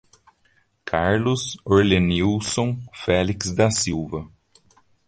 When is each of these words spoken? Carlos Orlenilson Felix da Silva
Carlos 0.83 1.59
Orlenilson 1.63 2.75
Felix 2.91 3.51
da 3.53 3.69
Silva 3.69 4.27